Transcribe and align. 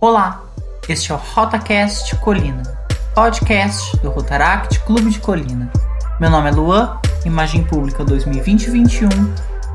Olá, 0.00 0.44
este 0.88 1.10
é 1.10 1.14
o 1.16 1.18
RotaCast 1.18 2.14
Colina, 2.18 2.62
podcast 3.16 3.96
do 3.96 4.10
Rotaract 4.10 4.78
Clube 4.84 5.10
de 5.10 5.18
Colina. 5.18 5.72
Meu 6.20 6.30
nome 6.30 6.48
é 6.48 6.52
Luan, 6.52 7.00
Imagem 7.26 7.64
Pública 7.64 8.04
2020-21, 8.04 9.08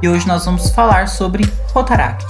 e 0.02 0.08
hoje 0.08 0.26
nós 0.26 0.46
vamos 0.46 0.70
falar 0.70 1.10
sobre 1.10 1.44
Rotaract. 1.74 2.26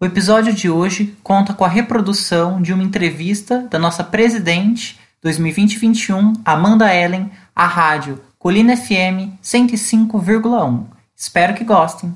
O 0.00 0.04
episódio 0.04 0.52
de 0.52 0.68
hoje 0.68 1.16
conta 1.22 1.54
com 1.54 1.64
a 1.64 1.68
reprodução 1.68 2.60
de 2.60 2.72
uma 2.72 2.82
entrevista 2.82 3.68
da 3.70 3.78
nossa 3.78 4.02
presidente 4.02 4.98
2020-21, 5.24 6.40
Amanda 6.44 6.92
Ellen, 6.92 7.30
à 7.54 7.68
rádio 7.68 8.20
Colina 8.36 8.76
FM 8.76 9.38
105,1. 9.40 10.86
Espero 11.16 11.54
que 11.54 11.62
gostem. 11.62 12.12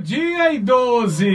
Dia 0.00 0.54
e 0.54 0.58
12. 0.58 1.26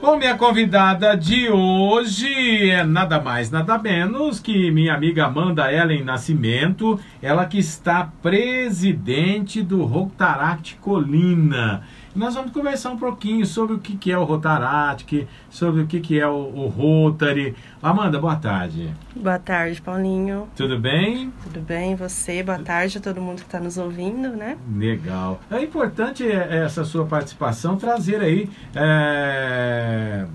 Bom, 0.00 0.16
minha 0.16 0.34
convidada 0.34 1.14
de 1.14 1.50
hoje 1.50 2.70
é 2.70 2.82
nada 2.82 3.20
mais, 3.20 3.50
nada 3.50 3.76
menos 3.76 4.40
que 4.40 4.70
minha 4.70 4.94
amiga 4.94 5.26
Amanda 5.26 5.70
Ellen 5.70 6.02
Nascimento, 6.02 6.98
ela 7.20 7.44
que 7.44 7.58
está 7.58 8.10
presidente 8.22 9.62
do 9.62 9.84
Rotaract 9.84 10.76
Colina. 10.76 11.82
Nós 12.14 12.34
vamos 12.34 12.50
conversar 12.50 12.90
um 12.90 12.96
pouquinho 12.96 13.46
sobre 13.46 13.74
o 13.76 13.78
que 13.78 14.10
é 14.10 14.18
o 14.18 14.24
Rotaract, 14.24 15.28
sobre 15.48 15.82
o 15.82 15.86
que 15.86 16.18
é 16.18 16.26
o, 16.26 16.66
Rotary. 16.66 17.54
Amanda, 17.80 18.18
boa 18.18 18.34
tarde. 18.34 18.92
Boa 19.14 19.38
tarde, 19.38 19.80
Paulinho. 19.80 20.48
Tudo 20.56 20.76
bem? 20.76 21.32
Tudo 21.44 21.60
bem, 21.60 21.94
você? 21.94 22.42
Boa 22.42 22.58
tarde 22.58 22.98
a 22.98 23.00
todo 23.00 23.20
mundo 23.20 23.36
que 23.36 23.44
está 23.44 23.60
nos 23.60 23.78
ouvindo, 23.78 24.30
né? 24.30 24.58
Legal. 24.76 25.40
É 25.48 25.62
importante 25.62 26.28
é, 26.28 26.64
essa 26.64 26.84
sua 26.84 27.06
participação, 27.06 27.76
trazer 27.76 28.20
aí... 28.20 28.50
É... 28.74 30.26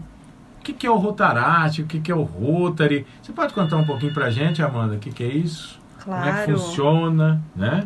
O 0.59 0.63
que, 0.65 0.73
que 0.73 0.87
é 0.87 0.89
o 0.89 0.95
Rotaract, 0.95 1.84
o 1.84 1.85
que, 1.85 1.99
que 1.99 2.12
é 2.12 2.15
o 2.15 2.23
Rotary? 2.23 3.05
Você 3.21 3.32
pode 3.32 3.54
contar 3.54 3.76
um 3.77 3.85
pouquinho 3.85 4.13
pra 4.13 4.32
gente, 4.32 4.63
Amanda, 4.63 4.95
o 4.95 4.98
que, 4.98 5.12
que 5.12 5.23
é 5.23 5.27
isso? 5.27 5.79
Claro. 6.04 6.23
Como 6.23 6.35
é 6.35 6.45
que 6.45 6.51
funciona, 6.51 7.41
né? 7.55 7.85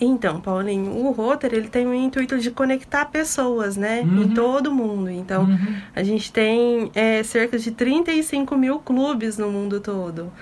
Então, 0.00 0.40
Paulinho, 0.40 0.92
o 0.92 1.10
Rotary 1.10 1.56
ele 1.56 1.68
tem 1.68 1.86
o 1.86 1.92
intuito 1.92 2.38
de 2.38 2.50
conectar 2.52 3.04
pessoas, 3.06 3.76
né? 3.76 4.02
Uhum. 4.02 4.22
Em 4.22 4.28
todo 4.28 4.70
mundo. 4.72 5.10
Então, 5.10 5.42
Uhum. 5.44 5.76
a 5.94 6.02
gente 6.04 6.32
tem 6.32 6.90
é, 6.94 7.22
cerca 7.24 7.58
de 7.58 7.70
35 7.72 8.56
mil 8.56 8.78
clubes 8.78 9.36
no 9.38 9.50
mundo 9.50 9.80
todo. 9.80 10.32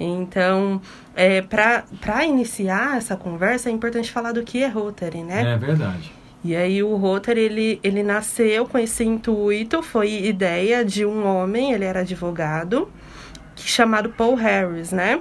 Então, 0.00 0.80
é, 1.14 1.40
para 1.42 2.26
iniciar 2.26 2.96
essa 2.96 3.16
conversa, 3.16 3.68
é 3.68 3.72
importante 3.72 4.10
falar 4.10 4.32
do 4.32 4.42
que 4.42 4.62
é 4.62 4.66
Rotary, 4.68 5.22
né? 5.22 5.54
É 5.54 5.56
verdade. 5.56 6.12
E 6.42 6.54
aí 6.54 6.82
o 6.82 6.96
Rotary, 6.96 7.40
ele, 7.40 7.80
ele 7.82 8.02
nasceu 8.02 8.66
com 8.66 8.76
esse 8.78 9.04
intuito, 9.04 9.80
foi 9.80 10.10
ideia 10.24 10.84
de 10.84 11.06
um 11.06 11.24
homem, 11.24 11.72
ele 11.72 11.84
era 11.84 12.00
advogado, 12.00 12.88
chamado 13.56 14.10
Paul 14.10 14.34
Harris, 14.34 14.90
né? 14.92 15.20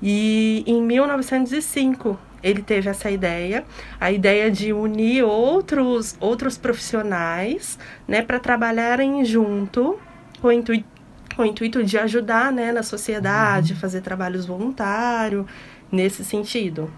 E 0.00 0.62
em 0.66 0.80
1905 0.80 2.16
ele 2.42 2.62
teve 2.62 2.88
essa 2.88 3.10
ideia, 3.10 3.64
a 4.00 4.10
ideia 4.12 4.50
de 4.50 4.72
unir 4.72 5.24
outros, 5.24 6.16
outros 6.20 6.56
profissionais, 6.56 7.78
né, 8.06 8.22
para 8.22 8.38
trabalharem 8.38 9.24
junto 9.24 9.98
com 10.40 10.48
o 10.48 10.52
intuito, 10.52 10.86
com 11.34 11.42
o 11.42 11.46
intuito 11.46 11.84
de 11.84 11.98
ajudar, 11.98 12.52
né, 12.52 12.72
na 12.72 12.82
sociedade, 12.82 13.74
fazer 13.74 14.00
trabalhos 14.00 14.46
voluntários, 14.46 15.46
nesse 15.90 16.24
sentido. 16.24 16.90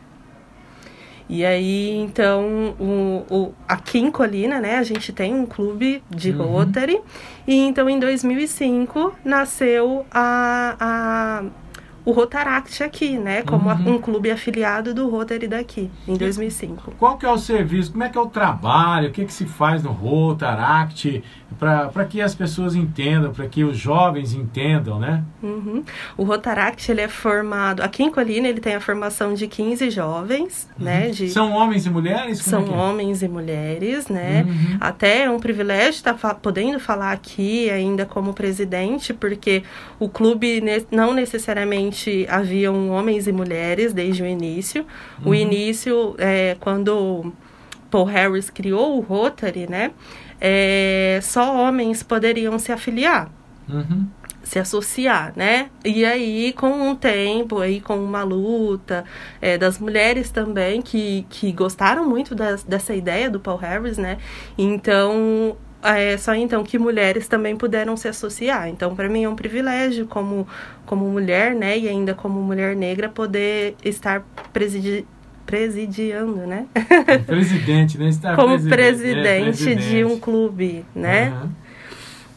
E 1.33 1.47
aí, 1.47 1.91
então, 1.97 2.75
o, 2.81 3.25
o, 3.31 3.55
aqui 3.69 4.01
em 4.01 4.11
Colina, 4.11 4.61
né, 4.61 4.79
a 4.79 4.83
gente 4.83 5.13
tem 5.13 5.33
um 5.33 5.47
clube 5.47 6.03
de 6.11 6.33
Uhum. 6.33 6.45
Rotary. 6.45 7.01
E 7.47 7.55
então, 7.55 7.89
em 7.89 8.01
2005, 8.01 9.15
nasceu 9.25 10.05
a, 10.11 10.75
a, 10.81 11.45
o 12.11 12.13
Rotaract 12.13 12.83
aqui, 12.83 13.19
né, 13.19 13.43
como 13.43 13.69
Uhum. 13.71 13.95
um 13.95 13.99
clube 14.01 14.31
afiliado 14.31 14.93
do 14.93 15.09
Rotary 15.09 15.47
daqui, 15.47 15.91
em 16.09 16.17
2005. 16.17 16.93
Qual 16.99 17.17
que 17.17 17.25
é 17.27 17.31
o 17.31 17.39
serviço? 17.39 17.93
Como 17.93 18.03
é 18.05 18.09
que 18.09 18.19
é 18.19 18.21
o 18.21 18.27
trabalho? 18.27 19.09
O 19.09 19.13
que, 19.13 19.25
que 19.25 19.33
se 19.33 19.47
faz 19.47 19.83
no 19.83 19.91
Rotaract? 19.93 21.23
Para 21.59 22.05
que 22.09 22.23
as 22.23 22.33
pessoas 22.35 22.75
entendam, 22.77 23.33
para 23.33 23.47
que 23.47 23.65
os 23.65 23.77
jovens 23.77 24.33
entendam, 24.33 24.99
né? 25.01 25.23
Uhum. 25.43 25.83
O 26.17 26.23
Rotaract, 26.25 26.91
ele 26.91 27.01
é 27.01 27.09
formado... 27.09 27.83
Aqui 27.83 28.05
em 28.05 28.11
Colina, 28.11 28.47
ele 28.49 28.61
tem 28.61 28.75
a 28.77 28.81
formação 28.81 29.35
de 29.35 29.47
15 29.49 29.91
jovens, 29.91 30.69
né, 30.79 31.11
de... 31.11 31.25
Uhum. 31.25 31.29
São 31.31 31.53
homens 31.53 31.85
e 31.87 31.91
mulheres? 31.91 32.41
Como 32.41 32.51
São 32.67 32.75
é 32.75 32.79
é? 32.79 32.81
homens 32.83 33.23
e 33.23 33.29
mulheres, 33.29 34.09
né? 34.09 34.47
Uhum. 34.47 34.77
Até 34.81 35.25
é 35.25 35.31
um 35.31 35.41
privilégio 35.41 35.91
estar 35.91 36.15
fa- 36.15 36.35
podendo 36.35 36.79
falar 36.79 37.11
aqui 37.13 37.69
ainda 37.69 38.07
como 38.07 38.33
presidente, 38.33 39.13
porque 39.13 39.63
o 39.99 40.09
clube 40.09 40.61
ne- 40.61 40.87
não 40.91 41.13
necessariamente 41.13 42.00
haviam 42.29 42.91
homens 42.91 43.27
e 43.27 43.33
mulheres 43.33 43.93
desde 43.93 44.23
o 44.23 44.27
início. 44.27 44.87
Uhum. 45.25 45.31
O 45.31 45.35
início, 45.35 46.15
é, 46.19 46.57
quando 46.61 47.33
Paul 47.91 48.05
Harris 48.05 48.49
criou 48.51 48.97
o 48.97 49.01
Rotary, 49.01 49.67
né? 49.69 49.91
é, 50.41 51.19
só 51.23 51.55
homens 51.55 52.03
poderiam 52.03 52.59
se 52.59 52.73
afiliar 52.73 53.31
Uhum. 53.69 54.07
se 54.43 54.59
associar, 54.59 55.33
né? 55.37 55.69
E 55.85 56.03
aí, 56.05 56.53
com 56.55 56.71
um 56.91 56.95
tempo, 56.97 57.61
aí 57.61 57.79
com 57.81 57.97
uma 58.03 58.23
luta 58.25 59.05
é, 59.41 59.59
das 59.59 59.79
mulheres 59.79 60.31
também, 60.31 60.81
que, 60.83 61.25
que 61.29 61.53
gostaram 61.53 62.09
muito 62.09 62.35
das- 62.35 62.65
dessa 62.65 62.95
ideia 62.95 63.29
do 63.31 63.39
Paul 63.39 63.59
Harris, 63.59 63.99
né? 63.99 64.17
Então, 64.57 65.57
é 65.83 66.17
só 66.17 66.35
então 66.35 66.63
que 66.63 66.79
mulheres 66.79 67.27
também 67.27 67.57
puderam 67.57 67.97
se 67.97 68.09
associar. 68.09 68.69
Então, 68.69 68.95
para 68.95 69.09
mim 69.09 69.25
é 69.25 69.29
um 69.29 69.35
privilégio 69.35 70.07
como, 70.07 70.47
como 70.85 71.09
mulher, 71.09 71.55
né? 71.55 71.79
E 71.79 71.89
ainda 71.89 72.15
como 72.15 72.41
mulher 72.41 72.77
negra, 72.77 73.09
poder 73.09 73.77
estar 73.85 74.23
presidi 74.53 75.07
presidiando, 75.47 76.47
né? 76.47 76.67
Presidente, 77.27 77.99
né? 77.99 78.09
Está 78.09 78.37
como 78.37 78.51
presidente, 78.51 79.23
presidente, 79.23 79.73
é, 79.73 79.75
de 79.75 80.05
um 80.05 80.19
clube, 80.19 80.85
né? 80.95 81.33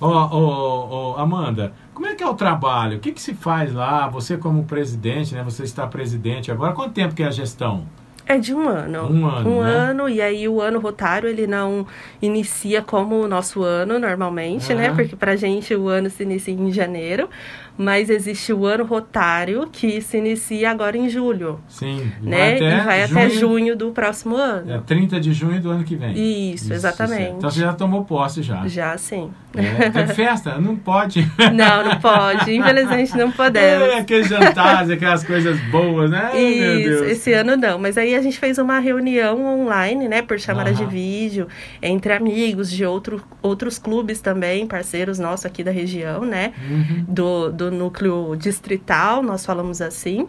Ó, 0.02 0.10
ó, 0.10 0.88
ó, 0.90 1.22
Amanda, 1.22 1.74
como 1.94 2.08
é 2.08 2.16
que 2.16 2.24
é 2.24 2.28
o 2.28 2.34
trabalho? 2.34 2.98
O 2.98 3.00
que, 3.00 3.12
que 3.12 3.22
se 3.22 3.36
faz 3.36 3.72
lá? 3.72 4.08
Você 4.08 4.36
como 4.36 4.64
presidente, 4.64 5.36
né? 5.36 5.44
Você 5.44 5.64
está 5.64 5.86
presidente 5.86 6.52
agora. 6.52 6.74
Quanto 6.74 6.94
tempo 6.94 7.14
que 7.14 7.22
é 7.22 7.28
a 7.28 7.32
gestão? 7.32 7.86
É 8.26 8.38
de 8.38 8.54
um 8.54 8.68
ano. 8.68 9.12
Um 9.12 9.26
ano, 9.26 9.64
né? 9.64 9.70
ano, 9.70 10.10
e 10.10 10.22
aí 10.22 10.48
o 10.48 10.62
ano 10.62 10.80
rotário 10.80 11.28
ele 11.28 11.46
não 11.46 11.86
inicia 12.22 12.82
como 12.82 13.22
o 13.22 13.28
nosso 13.28 13.64
ano 13.64 14.00
normalmente, 14.00 14.74
né? 14.74 14.94
Porque 14.96 15.16
pra 15.16 15.36
gente 15.36 15.76
o 15.76 15.88
ano 15.88 16.10
se 16.10 16.24
inicia 16.24 16.54
em 16.54 16.72
janeiro, 16.72 17.30
mas 17.78 18.10
existe 18.10 18.54
o 18.54 18.66
ano 18.66 18.84
rotário 18.86 19.68
que 19.72 20.00
se 20.02 20.18
inicia 20.18 20.70
agora 20.72 20.98
em 20.98 21.10
julho, 21.10 21.60
Sim. 21.68 22.12
né? 22.22 22.58
e 22.58 22.82
vai 22.84 23.04
até 23.04 23.30
junho 23.30 23.76
do 23.76 23.92
próximo 23.92 24.36
ano. 24.36 24.72
É 24.72 24.78
30 24.80 25.20
de 25.20 25.34
junho 25.34 25.60
do 25.62 25.70
ano 25.72 25.84
que 25.84 25.96
vem. 25.96 26.52
Isso, 26.54 26.72
exatamente. 26.74 27.18
certo. 27.24 27.36
Então 27.38 27.50
você 27.50 27.60
já 27.62 27.74
tomou 27.74 28.06
posse 28.06 28.42
já. 28.42 28.68
Já 28.68 28.98
sim. 28.98 29.32
É, 29.56 29.90
tem 29.90 30.08
festa? 30.08 30.58
Não 30.62 30.76
pode. 30.76 31.28
Não, 31.54 31.86
não 31.86 32.00
pode. 32.00 32.52
Infelizmente 32.56 33.16
não 33.18 33.28
É, 33.30 33.32
podemos. 33.32 33.94
aqueles 33.96 34.28
jantares, 34.28 34.90
aquelas 34.90 35.24
coisas 35.24 35.60
boas, 35.70 36.10
né? 36.10 36.32
Isso, 36.40 36.90
Deus. 36.90 37.12
esse 37.12 37.34
ano 37.34 37.56
não. 37.56 37.78
Mas 37.78 37.98
aí 37.98 38.16
a 38.16 38.22
gente 38.22 38.38
fez 38.40 38.58
uma 38.58 38.80
reunião 38.80 39.46
online, 39.46 40.08
né, 40.08 40.22
por 40.22 40.40
chamada 40.40 40.74
de 40.74 40.86
vídeo, 40.86 41.48
entre 41.82 42.14
amigos 42.14 42.72
de 42.72 42.84
outro, 42.86 43.22
outros 43.42 43.78
clubes 43.78 44.22
também, 44.22 44.66
parceiros 44.66 45.20
nossos 45.20 45.46
aqui 45.46 45.64
da 45.64 45.72
região, 45.72 46.22
né, 46.26 46.54
Uhum. 46.70 47.06
do, 47.08 47.52
do 47.52 47.63
núcleo 47.72 48.36
distrital, 48.36 49.22
nós 49.22 49.46
falamos 49.46 49.82
assim. 49.82 50.28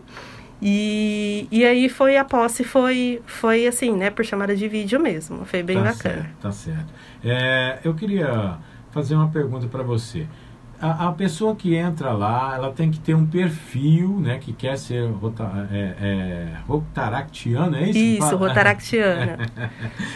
E, 0.62 1.46
e 1.50 1.64
aí 1.64 1.88
foi 1.88 2.16
a 2.16 2.24
posse, 2.24 2.64
foi, 2.64 3.20
foi 3.26 3.66
assim, 3.66 3.92
né, 3.92 4.10
por 4.10 4.24
chamada 4.24 4.56
de 4.56 4.66
vídeo 4.66 4.98
mesmo. 5.00 5.44
Foi 5.44 5.62
bem 5.62 5.76
tá 5.76 5.84
bacana. 5.92 6.14
Certo, 6.14 6.36
tá 6.40 6.52
certo. 6.52 6.94
É, 7.22 7.80
eu 7.84 7.94
queria 7.94 8.58
fazer 8.90 9.14
uma 9.14 9.28
pergunta 9.28 9.66
para 9.66 9.82
você. 9.82 10.26
A, 10.80 11.08
a 11.08 11.12
pessoa 11.12 11.54
que 11.54 11.74
entra 11.74 12.12
lá, 12.12 12.54
ela 12.54 12.72
tem 12.72 12.90
que 12.90 12.98
ter 12.98 13.14
um 13.14 13.26
perfil, 13.26 14.20
né? 14.20 14.38
Que 14.38 14.52
quer 14.52 14.76
ser 14.76 15.08
rota, 15.10 15.68
é, 15.70 15.94
é, 16.00 16.48
rotaractiano, 16.66 17.76
é 17.76 17.90
isso? 17.90 17.98
Isso, 17.98 18.36
rotaractiana. 18.36 19.38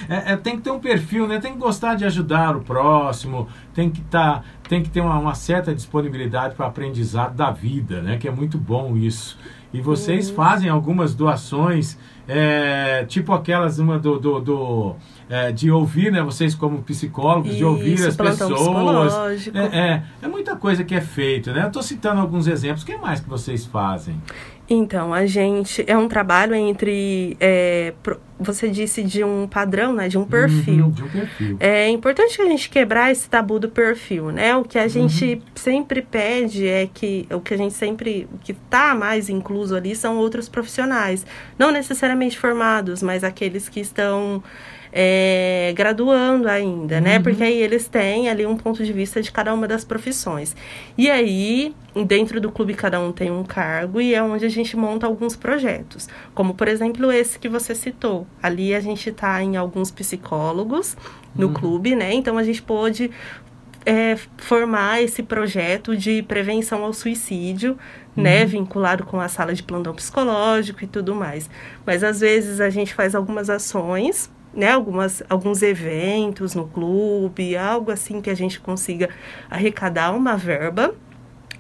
É, 0.09 0.33
é, 0.33 0.37
tem 0.37 0.57
que 0.57 0.63
ter 0.63 0.71
um 0.71 0.79
perfil, 0.79 1.27
né? 1.27 1.39
Tem 1.39 1.53
que 1.53 1.59
gostar 1.59 1.95
de 1.95 2.05
ajudar 2.05 2.57
o 2.57 2.61
próximo, 2.61 3.47
tem 3.75 3.91
que 3.91 4.01
tá, 4.03 4.43
tem 4.69 4.83
que 4.83 4.89
ter 4.89 5.01
uma, 5.01 5.19
uma 5.19 5.35
certa 5.35 5.75
disponibilidade 5.75 6.55
para 6.55 6.67
aprendizado 6.67 7.35
da 7.35 7.51
vida, 7.51 8.01
né? 8.01 8.17
Que 8.17 8.27
é 8.27 8.31
muito 8.31 8.57
bom 8.57 8.97
isso. 8.97 9.39
E 9.73 9.83
vocês 9.83 10.31
fazem 10.31 10.71
algumas 10.71 11.15
doações, 11.15 11.99
é, 12.27 13.05
tipo 13.07 13.33
aquelas 13.35 13.79
uma 13.79 13.99
do, 13.99 14.19
do, 14.19 14.41
do, 14.41 14.97
é, 15.29 15.53
de 15.53 15.71
ouvir, 15.71 16.11
né? 16.13 16.23
Vocês 16.23 16.55
como 16.55 16.83
psicólogos, 16.83 17.55
de 17.57 17.65
ouvir 17.65 17.95
Isso, 17.95 18.09
as 18.09 18.17
pessoas. 18.17 19.49
É, 19.55 19.79
é, 19.79 20.03
é 20.23 20.29
muita 20.29 20.57
coisa 20.57 20.85
que 20.85 20.95
é 20.95 21.01
feito, 21.01 21.53
né? 21.53 21.63
Eu 21.63 21.67
estou 21.69 21.83
citando 21.83 22.21
alguns 22.21 22.47
exemplos. 22.47 22.83
O 22.83 22.87
que 22.87 22.97
mais 22.97 23.21
que 23.21 23.29
vocês 23.29 23.65
fazem? 23.67 24.21
Então, 24.71 25.15
a 25.15 25.25
gente 25.25 25.83
é 25.87 25.97
um 25.97 26.09
trabalho 26.09 26.55
entre 26.55 27.37
é, 27.41 27.95
pro- 28.03 28.21
você 28.39 28.69
disse 28.69 29.03
de 29.03 29.25
um 29.25 29.47
padrão, 29.49 29.95
né? 29.95 30.09
De 30.09 30.19
um 30.19 30.25
perfil. 30.27 30.85
Uhum, 30.85 30.91
de 30.91 31.03
um 31.03 31.09
perfil. 31.09 31.57
É 31.59 31.89
importante 31.89 32.41
a 32.43 32.45
gente 32.45 32.69
quebrar 32.69 33.11
esse 33.11 33.29
tabu 33.31 33.59
do 33.59 33.71
perfil, 33.71 34.31
né? 34.31 34.55
O 34.57 34.63
que 34.65 34.79
a 34.79 34.87
gente 34.87 35.25
Uhum. 35.37 35.41
sempre 35.55 36.03
pede 36.03 36.67
é 36.67 36.87
que 36.93 37.27
o 37.33 37.41
que 37.41 37.55
a 37.55 37.57
gente 37.57 37.73
sempre 37.73 38.29
o 38.33 38.37
que 38.39 38.53
está 38.53 38.95
mais 38.95 39.31
incluso 39.31 39.75
ali 39.75 39.97
são 39.97 40.19
outros 40.19 40.51
profissionais, 40.51 41.25
não 41.59 41.71
necessariamente 41.71 42.39
formados, 42.39 43.03
mas 43.03 43.25
aqueles 43.25 43.71
que 43.71 43.81
estão 43.81 44.43
é, 44.93 45.73
graduando 45.77 46.49
ainda, 46.49 47.01
né? 47.01 47.17
Uhum. 47.17 47.23
Porque 47.23 47.43
aí 47.43 47.61
eles 47.61 47.89
têm 47.89 48.29
ali 48.29 48.47
um 48.47 48.57
ponto 48.57 48.85
de 48.85 48.93
vista 48.93 49.21
de 49.21 49.31
cada 49.31 49.53
uma 49.53 49.67
das 49.69 49.85
profissões. 49.85 50.57
E 50.97 51.11
aí, 51.11 51.75
dentro 52.07 52.41
do 52.41 52.51
clube, 52.51 52.75
cada 52.75 53.01
um 53.01 53.13
tem 53.13 53.31
um 53.31 53.45
cargo 53.45 54.01
e 54.01 54.15
é 54.15 54.23
onde 54.23 54.45
a 54.45 54.49
gente 54.49 54.77
monta 54.77 55.07
alguns 55.07 55.37
projetos. 55.37 56.09
Como, 56.35 56.55
por 56.55 56.69
exemplo, 56.69 57.11
esse 57.13 57.39
que 57.39 57.49
você 57.49 57.75
citou. 57.75 58.27
Ali 58.43 58.75
a 58.75 58.81
gente 58.81 59.11
está 59.11 59.43
em 59.43 59.57
alguns 59.57 59.91
psicólogos 59.91 60.97
no 61.35 61.49
Uhum. 61.49 61.55
clube, 61.55 61.95
né? 61.95 62.13
Então 62.15 62.39
a 62.39 62.43
gente 62.43 62.63
pôde 62.63 63.11
é, 63.87 64.17
formar 64.37 65.03
esse 65.03 65.23
projeto 65.23 65.97
de 65.97 66.23
prevenção 66.23 66.85
ao 66.85 66.93
suicídio, 66.93 67.79
né, 68.15 68.45
vinculado 68.45 69.05
com 69.05 69.19
a 69.21 69.29
sala 69.29 69.55
de 69.55 69.63
plantão 69.63 69.95
psicológico 69.95 70.85
e 70.85 70.87
tudo 70.87 71.15
mais. 71.15 71.49
Mas 71.87 72.05
às 72.05 72.21
vezes 72.21 72.61
a 72.61 72.69
gente 72.69 72.93
faz 72.93 73.15
algumas 73.15 73.49
ações, 73.49 74.31
né, 74.59 74.73
algumas, 74.73 75.23
alguns 75.31 75.63
eventos 75.63 76.55
no 76.55 76.67
clube, 76.67 77.57
algo 77.57 77.93
assim 77.93 78.21
que 78.21 78.29
a 78.29 78.35
gente 78.35 78.59
consiga 78.59 79.09
arrecadar 79.49 80.11
uma 80.13 80.37
verba. 80.37 80.93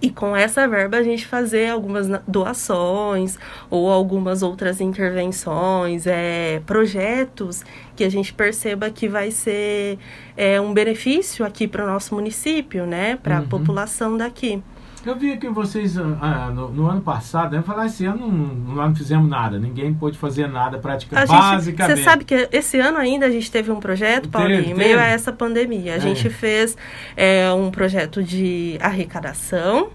E 0.00 0.10
com 0.10 0.36
essa 0.36 0.66
verba 0.68 0.96
a 0.98 1.02
gente 1.02 1.26
fazer 1.26 1.70
algumas 1.70 2.06
doações 2.26 3.36
ou 3.68 3.90
algumas 3.90 4.42
outras 4.44 4.80
intervenções, 4.80 6.06
é, 6.06 6.60
projetos 6.66 7.64
que 7.96 8.04
a 8.04 8.08
gente 8.08 8.32
perceba 8.32 8.90
que 8.90 9.08
vai 9.08 9.30
ser 9.32 9.98
é, 10.36 10.60
um 10.60 10.72
benefício 10.72 11.44
aqui 11.44 11.66
para 11.66 11.84
o 11.84 11.86
nosso 11.86 12.14
município, 12.14 12.86
né? 12.86 13.16
Para 13.22 13.38
a 13.38 13.40
Uhum. 13.40 13.48
população 13.48 14.16
daqui. 14.16 14.62
Eu 15.08 15.16
vi 15.16 15.38
que 15.38 15.48
vocês, 15.48 15.96
ah, 15.96 16.50
no, 16.54 16.68
no 16.68 16.86
ano 16.86 17.00
passado, 17.00 17.56
né, 17.56 17.62
falar 17.62 17.86
esse 17.86 18.04
ano 18.04 18.26
não, 18.26 18.74
nós 18.74 18.88
não 18.90 18.94
fizemos 18.94 19.26
nada, 19.26 19.58
ninguém 19.58 19.94
pôde 19.94 20.18
fazer 20.18 20.46
nada 20.46 20.78
praticamente. 20.78 21.28
Basicamente. 21.32 21.96
você 21.96 22.04
sabe 22.04 22.24
que 22.26 22.46
esse 22.52 22.78
ano 22.78 22.98
ainda 22.98 23.24
a 23.24 23.30
gente 23.30 23.50
teve 23.50 23.70
um 23.70 23.80
projeto, 23.80 24.28
Paulinho, 24.28 24.62
teve. 24.62 24.74
meio 24.74 24.98
a 24.98 25.04
essa 25.04 25.32
pandemia. 25.32 25.94
A 25.94 25.96
É. 25.96 26.00
gente 26.00 26.28
fez 26.28 26.76
é, 27.16 27.50
um 27.52 27.70
projeto 27.70 28.22
de 28.22 28.76
arrecadação. 28.82 29.88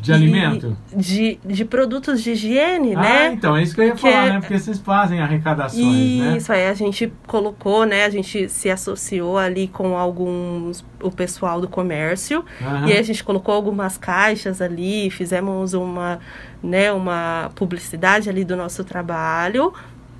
De 0.00 0.12
alimento? 0.12 0.76
De, 0.94 1.38
de 1.44 1.64
produtos 1.64 2.22
de 2.22 2.30
higiene, 2.32 2.94
Ah, 2.94 3.00
né? 3.00 3.32
então, 3.32 3.56
é 3.56 3.62
isso 3.62 3.74
que 3.74 3.80
eu 3.80 3.86
ia 3.86 3.96
falar, 3.96 4.28
né? 4.28 4.40
Porque 4.40 4.58
vocês 4.58 4.78
fazem 4.78 5.20
arrecadações, 5.20 6.18
né? 6.18 6.36
Isso 6.36 6.52
aí 6.52 6.66
a 6.66 6.74
gente 6.74 7.12
colocou, 7.26 7.84
né? 7.84 8.04
A 8.04 8.10
gente 8.10 8.48
se 8.48 8.70
associou 8.70 9.36
ali 9.38 9.68
com 9.68 9.96
alguns 9.96 10.84
o 11.02 11.10
pessoal 11.10 11.60
do 11.60 11.68
comércio 11.68 12.44
e 12.86 12.92
a 12.92 13.02
gente 13.02 13.22
colocou 13.22 13.54
algumas 13.54 13.96
caixas 13.96 14.60
ali, 14.60 15.10
fizemos 15.10 15.74
uma, 15.74 16.18
né, 16.62 16.92
uma 16.92 17.50
publicidade 17.54 18.28
ali 18.28 18.44
do 18.44 18.56
nosso 18.56 18.82
trabalho 18.84 19.72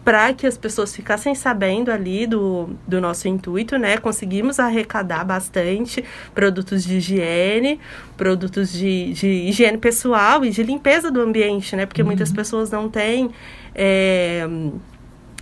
para 0.08 0.32
que 0.32 0.46
as 0.46 0.56
pessoas 0.56 0.96
ficassem 0.96 1.34
sabendo 1.34 1.90
ali 1.90 2.26
do, 2.26 2.70
do 2.86 2.98
nosso 2.98 3.28
intuito, 3.28 3.76
né? 3.76 3.98
Conseguimos 3.98 4.58
arrecadar 4.58 5.22
bastante 5.22 6.02
produtos 6.34 6.82
de 6.82 6.96
higiene, 6.96 7.78
produtos 8.16 8.72
de, 8.72 9.12
de 9.12 9.26
higiene 9.26 9.76
pessoal 9.76 10.46
e 10.46 10.48
de 10.48 10.62
limpeza 10.62 11.10
do 11.10 11.20
ambiente, 11.20 11.76
né? 11.76 11.84
Porque 11.84 12.02
muitas 12.02 12.32
pessoas 12.32 12.70
não 12.70 12.88
têm 12.88 13.28
é, 13.74 14.48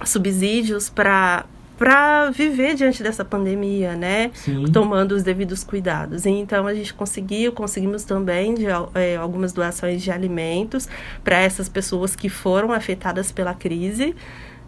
subsídios 0.04 0.90
para 0.90 1.44
para 1.78 2.30
viver 2.30 2.74
diante 2.74 3.02
dessa 3.02 3.24
pandemia, 3.24 3.94
né? 3.94 4.30
Sim. 4.32 4.64
Tomando 4.72 5.12
os 5.12 5.22
devidos 5.22 5.62
cuidados. 5.62 6.24
Então 6.24 6.66
a 6.66 6.74
gente 6.74 6.92
conseguiu, 6.94 7.52
conseguimos 7.52 8.02
também 8.02 8.54
de, 8.54 8.64
é, 8.94 9.16
algumas 9.16 9.52
doações 9.52 10.02
de 10.02 10.10
alimentos 10.10 10.88
para 11.22 11.38
essas 11.38 11.68
pessoas 11.68 12.16
que 12.16 12.28
foram 12.28 12.72
afetadas 12.72 13.30
pela 13.30 13.54
crise, 13.54 14.16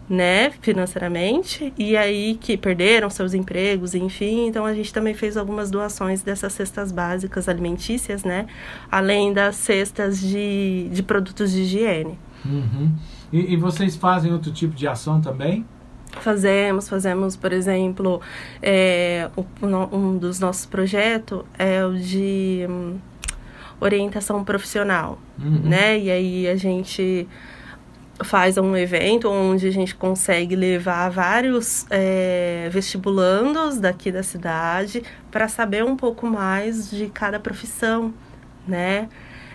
né, 0.09 0.49
financeiramente, 0.61 1.71
e 1.77 1.95
aí 1.95 2.35
que 2.41 2.57
perderam 2.57 3.09
seus 3.09 3.33
empregos, 3.33 3.93
enfim. 3.93 4.47
Então 4.47 4.65
a 4.65 4.73
gente 4.73 4.91
também 4.91 5.13
fez 5.13 5.37
algumas 5.37 5.69
doações 5.69 6.23
dessas 6.23 6.51
cestas 6.53 6.91
básicas 6.91 7.47
alimentícias, 7.47 8.23
né, 8.23 8.47
além 8.91 9.31
das 9.31 9.55
cestas 9.55 10.19
de, 10.19 10.89
de 10.91 11.03
produtos 11.03 11.51
de 11.51 11.61
higiene. 11.61 12.17
Uhum. 12.43 12.91
E, 13.31 13.53
e 13.53 13.55
vocês 13.57 13.95
fazem 13.95 14.33
outro 14.33 14.51
tipo 14.51 14.73
de 14.73 14.87
ação 14.87 15.21
também? 15.21 15.63
Fazemos, 16.21 16.89
fazemos, 16.89 17.35
por 17.35 17.53
exemplo, 17.53 18.19
é, 18.63 19.29
um 19.91 20.17
dos 20.17 20.39
nossos 20.39 20.65
projetos 20.65 21.43
é 21.57 21.85
o 21.85 21.93
de 21.93 22.65
hum, 22.67 22.97
orientação 23.79 24.43
profissional, 24.43 25.19
Uhum. 25.37 25.61
né? 25.63 25.99
E 25.99 26.09
aí 26.09 26.47
a 26.47 26.55
gente 26.55 27.27
faz 28.23 28.57
um 28.57 28.75
evento 28.75 29.29
onde 29.29 29.67
a 29.67 29.71
gente 29.71 29.95
consegue 29.95 30.55
levar 30.55 31.09
vários 31.09 31.85
é, 31.89 32.69
vestibulandos 32.71 33.79
daqui 33.79 34.11
da 34.11 34.23
cidade 34.23 35.03
para 35.31 35.47
saber 35.47 35.83
um 35.83 35.95
pouco 35.95 36.27
mais 36.27 36.89
de 36.89 37.07
cada 37.07 37.39
profissão, 37.39 38.13
né? 38.67 39.09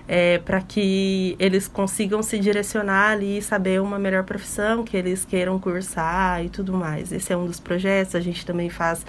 É, 0.07 0.39
para 0.39 0.61
que 0.61 1.35
eles 1.39 1.67
consigam 1.67 2.23
se 2.23 2.39
direcionar 2.39 3.13
ali 3.13 3.39
e 3.39 3.43
saber 3.43 3.81
uma 3.81 3.99
melhor 3.99 4.25
profissão 4.25 4.85
que 4.85 4.97
eles 4.97 5.25
queiram 5.25 5.59
cursar 5.59 6.45
e 6.45 6.51
tudo 6.51 6.75
mais. 6.75 7.11
Esse 7.11 7.33
é 7.33 7.37
um 7.37 7.47
dos 7.47 7.59
projetos. 7.59 8.15
A 8.15 8.21
gente 8.21 8.45
também 8.45 8.69
faz 8.69 9.07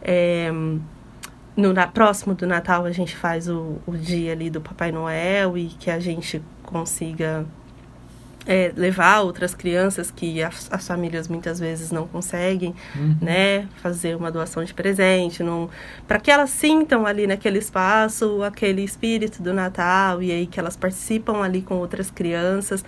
é, 0.00 0.52
no 1.56 1.72
na, 1.72 1.86
próximo 1.86 2.34
do 2.34 2.46
Natal 2.46 2.84
a 2.84 2.92
gente 2.92 3.16
faz 3.16 3.48
o, 3.48 3.78
o 3.86 3.96
dia 3.96 4.32
ali 4.32 4.50
do 4.50 4.60
Papai 4.60 4.92
Noel 4.92 5.56
e 5.56 5.66
que 5.66 5.90
a 5.90 5.98
gente 5.98 6.40
consiga 6.62 7.46
é, 8.46 8.72
levar 8.76 9.20
outras 9.20 9.54
crianças 9.54 10.10
que 10.10 10.42
as, 10.42 10.68
as 10.72 10.86
famílias 10.86 11.28
muitas 11.28 11.58
vezes 11.58 11.90
não 11.90 12.06
conseguem, 12.06 12.74
Uhum. 12.94 13.16
né, 13.20 13.66
fazer 13.82 14.16
uma 14.16 14.30
doação 14.30 14.62
de 14.64 14.72
presente, 14.72 15.42
para 16.06 16.18
que 16.18 16.30
elas 16.30 16.50
sintam 16.50 17.04
ali 17.06 17.26
naquele 17.26 17.58
espaço 17.58 18.42
aquele 18.42 18.82
espírito 18.82 19.42
do 19.42 19.52
Natal 19.52 20.22
e 20.22 20.30
aí 20.30 20.46
que 20.46 20.58
elas 20.60 20.76
participam 20.76 21.42
ali 21.42 21.62
com 21.62 21.74
outras 21.76 22.10
crianças. 22.10 22.84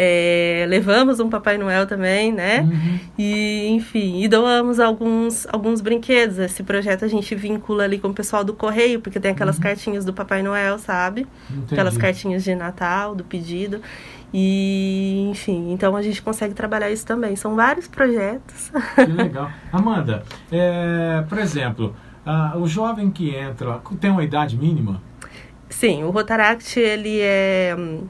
É, 0.00 0.64
levamos 0.68 1.18
um 1.18 1.28
Papai 1.28 1.58
Noel 1.58 1.84
também, 1.84 2.32
né? 2.32 2.60
Uhum. 2.60 3.00
E, 3.18 3.66
enfim, 3.70 4.22
e 4.22 4.28
doamos 4.28 4.78
alguns, 4.78 5.44
alguns 5.52 5.80
brinquedos. 5.80 6.38
Esse 6.38 6.62
projeto 6.62 7.04
a 7.04 7.08
gente 7.08 7.34
vincula 7.34 7.82
ali 7.82 7.98
com 7.98 8.08
o 8.08 8.14
pessoal 8.14 8.44
do 8.44 8.52
correio, 8.54 9.00
porque 9.00 9.18
tem 9.18 9.32
aquelas 9.32 9.58
cartinhas 9.58 10.04
do 10.04 10.12
Papai 10.12 10.40
Noel, 10.40 10.78
sabe? 10.78 11.26
Entendi. 11.50 11.74
Aquelas 11.74 11.96
cartinhas 11.98 12.44
de 12.44 12.54
Natal, 12.54 13.16
do 13.16 13.24
pedido. 13.24 13.80
E, 14.32 15.28
enfim, 15.30 15.72
então 15.72 15.96
a 15.96 16.02
gente 16.02 16.20
consegue 16.20 16.54
trabalhar 16.54 16.90
isso 16.90 17.06
também. 17.06 17.34
São 17.36 17.54
vários 17.54 17.88
projetos. 17.88 18.70
Que 18.94 19.10
legal. 19.10 19.50
Amanda, 19.72 20.22
é, 20.52 21.24
por 21.28 21.38
exemplo, 21.38 21.94
ah, 22.26 22.52
o 22.56 22.66
jovem 22.66 23.10
que 23.10 23.34
entra 23.34 23.80
tem 24.00 24.10
uma 24.10 24.22
idade 24.22 24.56
mínima? 24.56 25.00
Sim, 25.70 26.04
o 26.04 26.10
Rotaract, 26.10 26.78
ele 26.78 27.20
é 27.20 27.74
hum, 27.78 28.06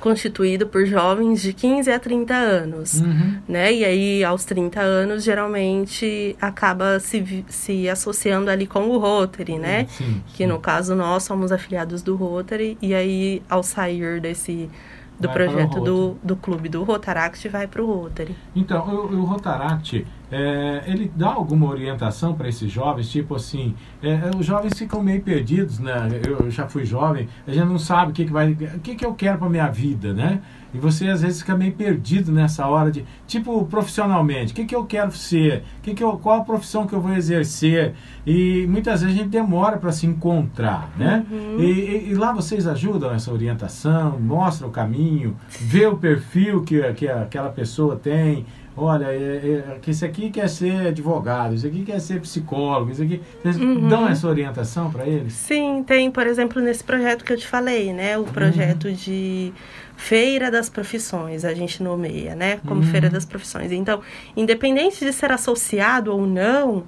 constituído 0.00 0.66
por 0.66 0.84
jovens 0.86 1.42
de 1.42 1.52
15 1.52 1.90
a 1.90 1.98
30 1.98 2.34
anos. 2.34 3.00
Uhum. 3.00 3.38
né? 3.48 3.72
E 3.72 3.84
aí, 3.84 4.24
aos 4.24 4.44
30 4.44 4.80
anos, 4.80 5.24
geralmente 5.24 6.36
acaba 6.40 7.00
se, 7.00 7.44
se 7.48 7.88
associando 7.88 8.50
ali 8.50 8.66
com 8.66 8.88
o 8.88 8.98
Rotary, 8.98 9.58
né? 9.58 9.86
Sim. 9.88 10.22
Que 10.34 10.46
no 10.46 10.58
caso 10.58 10.94
nós 10.94 11.22
somos 11.24 11.50
afiliados 11.50 12.02
do 12.02 12.16
Rotary, 12.16 12.78
e 12.80 12.94
aí, 12.94 13.42
ao 13.48 13.62
sair 13.62 14.20
desse 14.20 14.70
do 15.20 15.28
Vai 15.28 15.36
projeto 15.36 15.80
do, 15.80 15.96
Rotary. 15.96 16.20
do 16.22 16.36
clube 16.36 16.68
do 16.68 16.82
Rotaract, 16.82 17.46
vai 17.48 17.66
para 17.66 17.82
o 17.82 17.86
Rotary. 17.86 18.34
Então, 18.56 18.88
o, 18.88 19.20
o 19.20 19.24
Rotaract, 19.24 20.06
é, 20.30 20.82
ele 20.86 21.10
dá 21.14 21.28
alguma 21.28 21.66
orientação 21.68 22.34
para 22.34 22.48
esses 22.48 22.70
jovens? 22.70 23.10
Tipo 23.10 23.34
assim, 23.34 23.74
é, 24.02 24.10
é, 24.10 24.30
os 24.38 24.46
jovens 24.46 24.78
ficam 24.78 25.02
meio 25.02 25.20
perdidos, 25.22 25.78
né? 25.78 26.08
Eu 26.26 26.50
já 26.50 26.66
fui 26.68 26.84
jovem, 26.84 27.28
a 27.46 27.50
gente 27.52 27.66
não 27.66 27.78
sabe 27.78 28.12
o 28.12 28.14
que, 28.14 28.24
que 28.24 28.32
vai, 28.32 28.52
o 28.52 28.80
que, 28.80 28.94
que 28.94 29.04
eu 29.04 29.14
quero 29.14 29.38
para 29.38 29.48
minha 29.48 29.68
vida, 29.68 30.12
né? 30.12 30.40
E 30.72 30.78
você 30.78 31.08
às 31.08 31.20
vezes 31.22 31.40
fica 31.40 31.56
meio 31.56 31.72
perdido 31.72 32.30
nessa 32.30 32.64
hora 32.68 32.92
de, 32.92 33.04
tipo, 33.26 33.64
profissionalmente, 33.66 34.52
o 34.52 34.54
que, 34.54 34.64
que 34.64 34.74
eu 34.76 34.84
quero 34.84 35.10
ser? 35.10 35.64
Que 35.82 35.94
que 35.94 36.04
eu, 36.04 36.12
qual 36.16 36.40
a 36.42 36.44
profissão 36.44 36.86
que 36.86 36.92
eu 36.92 37.00
vou 37.00 37.12
exercer? 37.12 37.94
E 38.24 38.66
muitas 38.68 39.02
vezes 39.02 39.16
a 39.16 39.18
gente 39.18 39.30
demora 39.30 39.78
para 39.78 39.90
se 39.90 40.06
encontrar, 40.06 40.88
né? 40.96 41.26
E, 41.58 41.64
e- 41.64 42.10
e 42.10 42.14
lá 42.14 42.32
vocês 42.32 42.68
ajudam 42.68 43.10
essa 43.12 43.32
orientação, 43.32 44.16
mostram 44.20 44.68
o 44.68 44.70
caminho, 44.70 45.36
vê 45.58 45.86
o 45.86 45.96
perfil 45.96 46.62
que, 46.62 46.80
que 46.92 47.08
aquela 47.08 47.48
pessoa 47.48 47.96
tem, 47.96 48.46
olha, 48.76 49.06
é, 49.06 49.64
é, 49.74 49.78
que 49.80 49.90
esse 49.90 50.04
aqui 50.04 50.30
quer 50.30 50.48
ser 50.48 50.88
advogado, 50.88 51.54
esse 51.54 51.66
aqui 51.66 51.84
quer 51.84 52.00
ser 52.00 52.20
psicólogo, 52.20 52.90
esse 52.90 53.02
aqui. 53.02 53.20
Vocês 53.42 53.56
uhum. 53.56 53.88
dão 53.88 54.08
essa 54.08 54.26
orientação 54.26 54.90
para 54.90 55.06
eles? 55.06 55.32
Sim, 55.32 55.84
tem, 55.86 56.10
por 56.10 56.26
exemplo, 56.26 56.60
nesse 56.62 56.84
projeto 56.84 57.24
que 57.24 57.32
eu 57.32 57.36
te 57.36 57.46
falei, 57.46 57.92
né? 57.92 58.16
O 58.18 58.24
projeto 58.24 58.88
uhum. 58.88 58.94
de 58.94 59.52
Feira 59.96 60.50
das 60.50 60.68
Profissões, 60.68 61.44
a 61.44 61.52
gente 61.52 61.82
nomeia, 61.82 62.34
né? 62.34 62.58
Como 62.66 62.80
uhum. 62.80 62.86
Feira 62.86 63.10
das 63.10 63.24
Profissões. 63.24 63.72
Então, 63.72 64.00
independente 64.36 65.04
de 65.04 65.12
ser 65.12 65.30
associado 65.32 66.12
ou 66.12 66.26
não, 66.26 66.84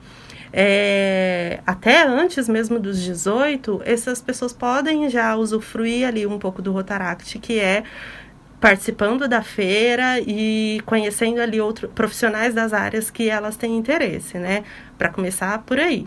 é, 0.52 1.60
até 1.66 2.06
antes 2.06 2.46
mesmo 2.48 2.78
dos 2.78 3.02
18, 3.02 3.82
essas 3.84 4.20
pessoas 4.20 4.52
podem 4.52 5.08
já 5.08 5.34
usufruir 5.34 6.06
ali 6.06 6.26
um 6.26 6.38
pouco 6.38 6.60
do 6.60 6.72
Rotaract, 6.72 7.38
que 7.38 7.58
é 7.58 7.84
participando 8.62 9.26
da 9.26 9.42
feira 9.42 10.20
e 10.20 10.80
conhecendo 10.86 11.40
ali 11.40 11.60
outros 11.60 11.90
profissionais 11.90 12.54
das 12.54 12.72
áreas 12.72 13.10
que 13.10 13.28
elas 13.28 13.56
têm 13.56 13.76
interesse, 13.76 14.38
né? 14.38 14.62
Para 14.96 15.08
começar 15.08 15.58
por 15.62 15.80
aí. 15.80 16.06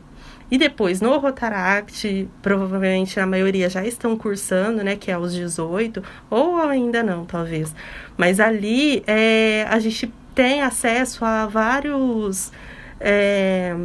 E 0.49 0.57
depois, 0.57 1.01
no 1.01 1.17
Rotaract, 1.17 2.29
provavelmente 2.41 3.19
a 3.19 3.25
maioria 3.25 3.69
já 3.69 3.85
estão 3.85 4.15
cursando, 4.15 4.85
né? 4.85 4.95
Que 4.95 5.11
é 5.11 5.15
aos 5.15 5.33
18, 5.33 6.01
ou 6.29 6.61
ainda 6.61 7.03
não, 7.03 7.25
talvez. 7.25 7.75
Mas 8.15 8.39
ali 8.39 9.03
é, 9.05 9.65
a 9.69 9.77
gente 9.77 10.09
tem 10.33 10.61
acesso 10.61 11.25
a 11.25 11.45
vários. 11.47 12.53
É, 13.01 13.75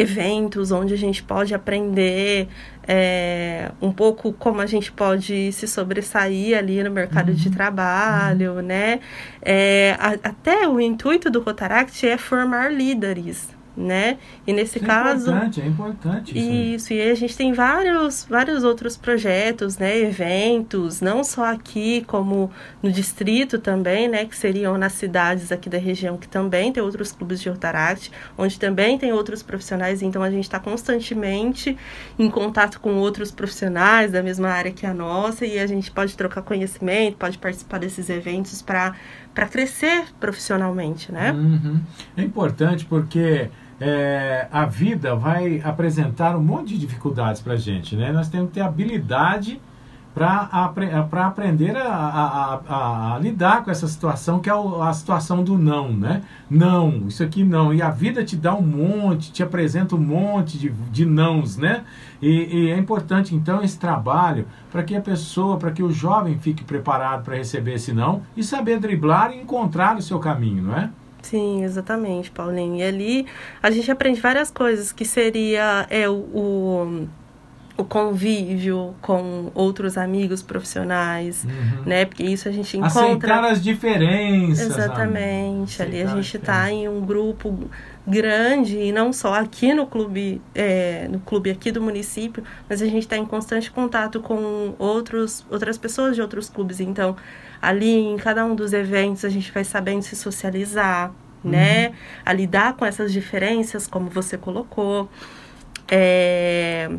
eventos 0.00 0.70
onde 0.70 0.94
a 0.94 0.96
gente 0.96 1.22
pode 1.22 1.54
aprender 1.54 2.48
é, 2.86 3.70
um 3.80 3.92
pouco 3.92 4.32
como 4.32 4.60
a 4.60 4.66
gente 4.66 4.92
pode 4.92 5.52
se 5.52 5.66
sobressair 5.66 6.56
ali 6.56 6.82
no 6.82 6.90
mercado 6.90 7.30
uhum. 7.30 7.34
de 7.34 7.50
trabalho, 7.50 8.60
né? 8.60 9.00
É, 9.42 9.96
a, 9.98 10.10
até 10.28 10.68
o 10.68 10.80
intuito 10.80 11.30
do 11.30 11.40
Rotaract 11.40 12.06
é 12.06 12.16
formar 12.16 12.72
líderes, 12.72 13.48
né? 13.76 14.18
E 14.46 14.52
nesse 14.52 14.78
isso 14.78 14.86
caso. 14.86 15.30
É 15.30 15.34
importante, 15.34 15.60
é 15.60 15.66
importante. 15.66 16.38
Isso, 16.38 16.92
isso 16.92 16.92
e 16.94 17.10
a 17.10 17.14
gente 17.14 17.36
tem 17.36 17.52
vários, 17.52 18.26
vários 18.28 18.64
outros 18.64 18.96
projetos, 18.96 19.76
né? 19.76 19.98
Eventos, 19.98 21.00
não 21.00 21.22
só 21.22 21.44
aqui, 21.52 22.04
como 22.06 22.50
no 22.82 22.90
distrito 22.90 23.58
também, 23.58 24.08
né? 24.08 24.24
Que 24.24 24.36
seriam 24.36 24.78
nas 24.78 24.92
cidades 24.92 25.52
aqui 25.52 25.68
da 25.68 25.78
região, 25.78 26.16
que 26.16 26.28
também 26.28 26.72
tem 26.72 26.82
outros 26.82 27.12
clubes 27.12 27.40
de 27.40 27.48
Rotaract, 27.48 28.10
onde 28.38 28.58
também 28.58 28.98
tem 28.98 29.12
outros 29.12 29.42
profissionais, 29.42 30.02
então 30.02 30.22
a 30.22 30.30
gente 30.30 30.44
está 30.44 30.58
constantemente 30.58 31.76
em 32.18 32.30
contato 32.30 32.80
com 32.80 32.94
outros 32.96 33.30
profissionais 33.30 34.12
da 34.12 34.22
mesma 34.22 34.48
área 34.48 34.72
que 34.72 34.86
a 34.86 34.94
nossa, 34.94 35.44
e 35.44 35.58
a 35.58 35.66
gente 35.66 35.90
pode 35.90 36.16
trocar 36.16 36.42
conhecimento, 36.42 37.16
pode 37.16 37.38
participar 37.38 37.78
desses 37.78 38.08
eventos 38.08 38.62
para 38.62 38.94
crescer 39.50 40.06
profissionalmente, 40.18 41.12
né? 41.12 41.32
Uhum. 41.32 41.80
É 42.16 42.22
importante 42.22 42.84
porque 42.84 43.50
é, 43.80 44.48
a 44.50 44.64
vida 44.64 45.14
vai 45.14 45.60
apresentar 45.62 46.34
um 46.36 46.42
monte 46.42 46.68
de 46.68 46.78
dificuldades 46.78 47.40
para 47.40 47.54
a 47.54 47.56
gente, 47.56 47.94
né? 47.96 48.12
Nós 48.12 48.28
temos 48.28 48.48
que 48.48 48.54
ter 48.54 48.62
habilidade 48.62 49.60
para 50.16 51.26
aprender 51.26 51.76
a, 51.76 51.92
a, 51.92 52.54
a, 52.54 53.14
a, 53.16 53.18
lidar 53.18 53.62
com 53.62 53.70
essa 53.70 53.86
situação, 53.86 54.40
que 54.40 54.48
é 54.48 54.52
a 54.80 54.92
situação 54.94 55.44
do 55.44 55.58
não, 55.58 55.92
né? 55.92 56.22
Não, 56.48 57.06
isso 57.06 57.22
aqui 57.22 57.44
não. 57.44 57.74
E 57.74 57.82
a 57.82 57.90
vida 57.90 58.24
te 58.24 58.34
dá 58.34 58.54
um 58.54 58.62
monte, 58.62 59.30
te 59.30 59.42
apresenta 59.42 59.94
um 59.94 60.00
monte 60.00 60.56
de, 60.56 60.70
de 60.70 61.04
nãos, 61.04 61.58
né? 61.58 61.84
E, 62.22 62.30
e 62.30 62.70
é 62.70 62.78
importante, 62.78 63.34
então, 63.34 63.62
esse 63.62 63.78
trabalho 63.78 64.46
para 64.72 64.82
que 64.82 64.96
a 64.96 65.02
pessoa, 65.02 65.58
para 65.58 65.70
que 65.70 65.82
o 65.82 65.92
jovem 65.92 66.38
fique 66.38 66.64
preparado 66.64 67.22
para 67.22 67.36
receber 67.36 67.74
esse 67.74 67.92
não 67.92 68.22
e 68.34 68.42
saber 68.42 68.80
driblar 68.80 69.32
e 69.32 69.42
encontrar 69.42 69.98
o 69.98 70.02
seu 70.02 70.18
caminho, 70.18 70.62
não 70.62 70.76
é? 70.78 70.88
Sim, 71.26 71.64
exatamente, 71.64 72.30
Paulinho. 72.30 72.76
E 72.76 72.82
ali 72.84 73.26
a 73.60 73.68
gente 73.70 73.90
aprende 73.90 74.20
várias 74.20 74.48
coisas, 74.48 74.92
que 74.92 75.04
seria 75.04 75.84
é, 75.90 76.08
o, 76.08 76.14
o, 76.14 77.08
o 77.76 77.84
convívio 77.84 78.94
com 79.02 79.50
outros 79.54 79.98
amigos 79.98 80.42
profissionais, 80.42 81.44
uhum. 81.44 81.82
né? 81.84 82.06
Porque 82.06 82.22
isso 82.22 82.48
a 82.48 82.52
gente 82.52 82.76
encontra... 82.76 83.02
Aceitar 83.02 83.44
as 83.44 83.62
diferenças. 83.62 84.66
Exatamente. 84.66 85.82
Ali 85.82 86.02
a 86.02 86.06
gente 86.06 86.36
está 86.36 86.70
em 86.70 86.88
um 86.88 87.04
grupo 87.04 87.68
grande, 88.06 88.78
e 88.78 88.92
não 88.92 89.12
só 89.12 89.34
aqui 89.34 89.74
no 89.74 89.86
clube, 89.86 90.40
é, 90.54 91.06
no 91.10 91.18
clube 91.20 91.50
aqui 91.50 91.70
do 91.70 91.82
município, 91.82 92.42
mas 92.68 92.80
a 92.80 92.86
gente 92.86 93.00
está 93.00 93.16
em 93.16 93.26
constante 93.26 93.70
contato 93.70 94.20
com 94.20 94.74
outros, 94.78 95.44
outras 95.50 95.76
pessoas 95.76 96.14
de 96.14 96.22
outros 96.22 96.48
clubes. 96.48 96.80
Então, 96.80 97.16
ali 97.60 97.94
em 97.94 98.16
cada 98.16 98.44
um 98.44 98.54
dos 98.54 98.72
eventos 98.72 99.24
a 99.24 99.28
gente 99.28 99.52
vai 99.52 99.64
sabendo 99.64 100.02
se 100.02 100.16
socializar, 100.16 101.10
uhum. 101.44 101.50
né? 101.50 101.92
A 102.24 102.32
lidar 102.32 102.74
com 102.74 102.86
essas 102.86 103.12
diferenças, 103.12 103.86
como 103.86 104.08
você 104.08 104.38
colocou. 104.38 105.10
É, 105.88 106.90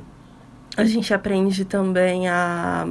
a 0.77 0.85
gente 0.85 1.11
aprende 1.11 1.65
também 1.65 2.27
a, 2.27 2.87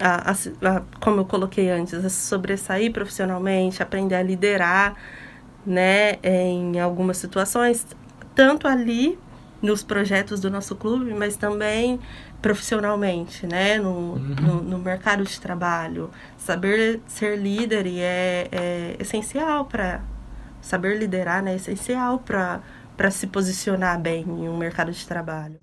a, 0.00 0.32
a, 0.32 0.32
a, 0.32 0.82
como 1.00 1.20
eu 1.20 1.24
coloquei 1.24 1.70
antes, 1.70 1.94
a 1.94 2.08
se 2.08 2.26
sobressair 2.26 2.92
profissionalmente, 2.92 3.80
aprender 3.80 4.16
a 4.16 4.22
liderar, 4.22 4.96
né, 5.64 6.14
em 6.24 6.80
algumas 6.80 7.18
situações, 7.18 7.86
tanto 8.34 8.66
ali 8.66 9.16
nos 9.62 9.84
projetos 9.84 10.40
do 10.40 10.50
nosso 10.50 10.74
clube, 10.74 11.14
mas 11.14 11.36
também 11.36 12.00
profissionalmente, 12.42 13.46
né? 13.46 13.78
No, 13.78 14.14
uhum. 14.14 14.34
no, 14.40 14.62
no, 14.62 14.78
mercado 14.78 15.22
de 15.22 15.38
trabalho. 15.38 16.10
Saber 16.38 17.00
ser 17.06 17.38
líder 17.38 17.86
é, 17.86 18.48
é 18.50 18.96
essencial 18.98 19.66
para 19.66 20.00
saber 20.62 20.98
liderar, 20.98 21.42
né? 21.42 21.52
É 21.52 21.56
essencial 21.56 22.18
para 22.18 23.10
se 23.10 23.26
posicionar 23.26 24.00
bem 24.00 24.22
em 24.22 24.48
um 24.48 24.56
mercado 24.56 24.90
de 24.90 25.06
trabalho. 25.06 25.60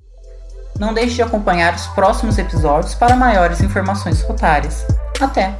Não 0.79 0.93
deixe 0.93 1.15
de 1.15 1.21
acompanhar 1.21 1.73
os 1.73 1.87
próximos 1.87 2.37
episódios 2.37 2.93
para 2.93 3.15
maiores 3.15 3.61
informações 3.61 4.21
rotárias. 4.21 4.85
Até! 5.19 5.55